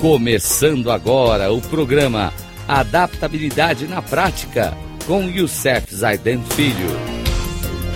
[0.00, 2.32] Começando agora o programa
[2.66, 4.72] Adaptabilidade na Prática
[5.06, 6.88] com Youssef Zaiden Filho.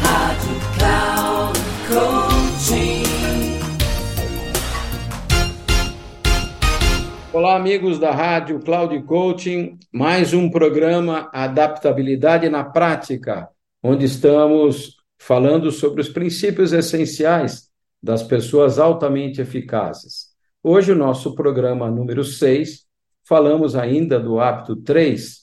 [0.03, 3.05] Rádio Cloud Coaching.
[7.33, 13.49] Olá, amigos da Rádio Cloud Coaching, mais um programa Adaptabilidade na Prática,
[13.83, 17.71] onde estamos falando sobre os princípios essenciais
[18.03, 20.34] das pessoas altamente eficazes.
[20.67, 22.87] Hoje, o nosso programa número 6,
[23.23, 25.41] falamos ainda do hábito 3,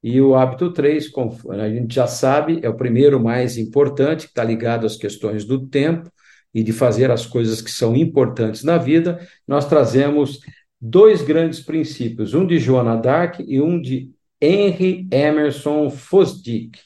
[0.00, 1.10] e o hábito 3,
[1.58, 5.66] a gente já sabe, é o primeiro mais importante, que está ligado às questões do
[5.66, 6.08] tempo
[6.54, 9.18] e de fazer as coisas que são importantes na vida.
[9.44, 10.38] Nós trazemos
[10.80, 16.78] dois grandes princípios, um de Joana Dark e um de Henry Emerson Fosdick,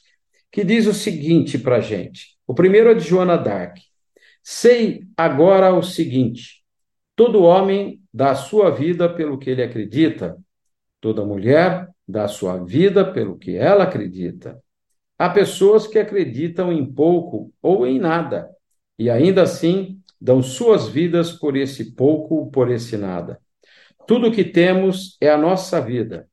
[0.51, 2.29] que diz o seguinte para a gente.
[2.47, 3.77] O primeiro é de Joana Dark.
[4.43, 6.64] Sei agora o seguinte:
[7.17, 10.37] Todo homem dá a sua vida pelo que ele acredita,
[11.01, 14.61] toda mulher dá a sua vida pelo que ela acredita.
[15.17, 18.51] Há pessoas que acreditam em pouco ou em nada,
[18.99, 23.41] e ainda assim dão suas vidas por esse pouco ou por esse nada.
[24.07, 26.29] Tudo o que temos é a nossa vida,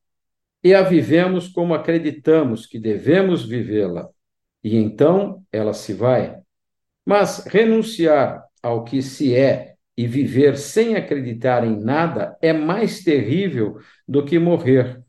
[0.63, 4.09] e a vivemos como acreditamos que devemos vivê-la,
[4.63, 6.39] e então ela se vai.
[7.05, 13.77] Mas renunciar ao que se é e viver sem acreditar em nada é mais terrível
[14.07, 15.01] do que morrer,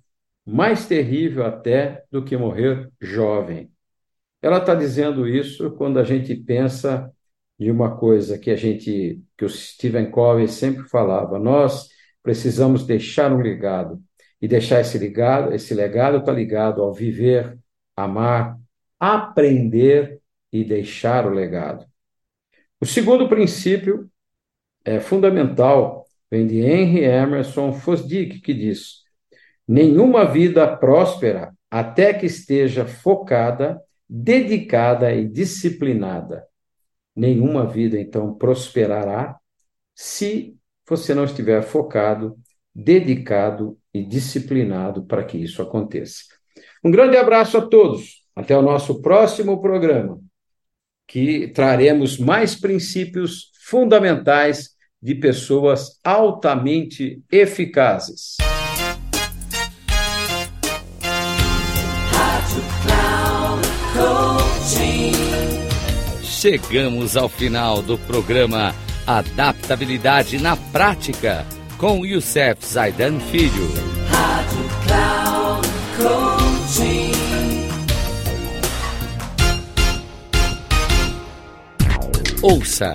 [0.45, 3.71] mais terrível até do que morrer jovem.
[4.41, 7.11] Ela está dizendo isso quando a gente pensa
[7.59, 11.89] de uma coisa que a gente, que o Stephen Covey sempre falava, nós
[12.23, 14.03] precisamos deixar um legado
[14.41, 17.57] e deixar esse legado, esse legado está ligado ao viver,
[17.97, 18.59] amar,
[18.99, 20.21] aprender
[20.53, 21.87] e deixar o legado.
[22.81, 24.11] O segundo princípio
[24.85, 29.03] é, fundamental vem de Henry Emerson Fosdick, que diz:
[29.67, 36.47] nenhuma vida próspera até que esteja focada, dedicada e disciplinada.
[37.15, 39.37] Nenhuma vida, então, prosperará
[39.95, 40.57] se
[40.89, 42.37] você não estiver focado,
[42.75, 46.25] dedicado e disciplinado para que isso aconteça.
[46.85, 48.23] Um grande abraço a todos.
[48.35, 50.19] Até o nosso próximo programa,
[51.07, 54.72] que traremos mais princípios fundamentais
[55.03, 58.37] de pessoas altamente eficazes.
[66.23, 68.75] Chegamos ao final do programa
[69.07, 71.45] Adaptabilidade na Prática
[71.79, 73.69] com Youssef Zaidan Filho.
[74.09, 77.13] Rádio Cloud Coaching.
[82.43, 82.95] Ouça